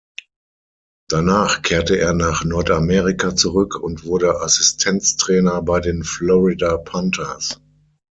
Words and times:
Danach 1.09 1.61
kehrte 1.61 1.99
er 1.99 2.13
nach 2.15 2.43
Nordamerika 2.43 3.35
zurück 3.35 3.79
und 3.79 4.03
wurde 4.03 4.41
Assistenztrainer 4.41 5.61
bei 5.61 5.79
den 5.79 6.03
Florida 6.03 6.75
Panthers. 6.77 7.61